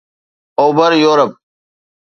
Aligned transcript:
اوڀر 0.59 0.91
يورپ 1.03 1.31